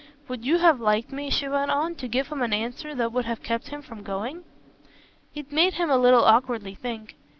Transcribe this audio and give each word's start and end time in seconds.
Would 0.27 0.43
you 0.43 0.57
have 0.57 0.79
liked 0.79 1.11
me," 1.11 1.29
she 1.29 1.47
went 1.47 1.69
on, 1.69 1.93
"to 1.97 2.07
give 2.07 2.29
him 2.29 2.41
an 2.41 2.53
answer 2.53 2.95
that 2.95 3.11
would 3.11 3.25
have 3.25 3.43
kept 3.43 3.67
him 3.67 3.83
from 3.83 4.01
going?" 4.01 4.43
It 5.35 5.51
made 5.51 5.75
him 5.75 5.91
a 5.91 5.97
little 5.99 6.25
awkwardly 6.25 6.73
think. 6.73 7.13